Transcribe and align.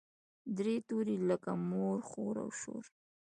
درې 0.57 0.75
توري 0.87 1.17
لکه 1.29 1.51
مور، 1.69 1.97
خور 2.09 2.35
او 2.43 2.49
شور. 2.59 2.83